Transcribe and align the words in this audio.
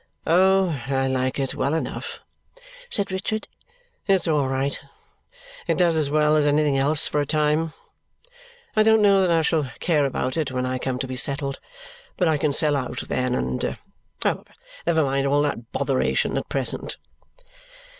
"Oh, 0.25 0.83
I 0.87 1.05
like 1.05 1.37
it 1.37 1.53
well 1.53 1.75
enough!" 1.75 2.21
said 2.89 3.11
Richard. 3.11 3.47
"It's 4.07 4.27
all 4.27 4.47
right. 4.47 4.79
It 5.67 5.77
does 5.77 5.95
as 5.95 6.09
well 6.09 6.35
as 6.35 6.47
anything 6.47 6.75
else, 6.75 7.07
for 7.07 7.21
a 7.21 7.25
time. 7.27 7.73
I 8.75 8.81
don't 8.81 9.03
know 9.03 9.21
that 9.21 9.29
I 9.29 9.43
shall 9.43 9.69
care 9.79 10.05
about 10.05 10.37
it 10.37 10.51
when 10.51 10.65
I 10.65 10.79
come 10.79 10.97
to 10.97 11.07
be 11.07 11.15
settled, 11.17 11.59
but 12.17 12.27
I 12.27 12.39
can 12.39 12.51
sell 12.51 12.75
out 12.75 13.01
then 13.09 13.35
and 13.35 13.77
however, 14.23 14.45
never 14.87 15.03
mind 15.03 15.27
all 15.27 15.43
that 15.43 15.71
botheration 15.71 16.35
at 16.35 16.49
present." 16.49 16.97